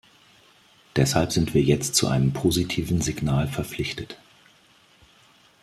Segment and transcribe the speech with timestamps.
[0.95, 4.17] Deshalb sind wir jetzt zu einem positiven Signal verpflichtet.